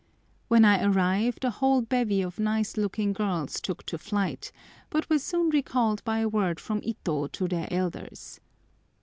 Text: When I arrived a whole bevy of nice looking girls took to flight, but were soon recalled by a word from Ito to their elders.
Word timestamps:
When 0.47 0.65
I 0.65 0.83
arrived 0.83 1.45
a 1.45 1.51
whole 1.51 1.83
bevy 1.83 2.23
of 2.23 2.39
nice 2.39 2.75
looking 2.75 3.13
girls 3.13 3.61
took 3.61 3.85
to 3.85 3.99
flight, 3.99 4.51
but 4.89 5.07
were 5.11 5.19
soon 5.19 5.51
recalled 5.51 6.03
by 6.03 6.21
a 6.21 6.27
word 6.27 6.59
from 6.59 6.81
Ito 6.83 7.27
to 7.27 7.47
their 7.47 7.67
elders. 7.71 8.39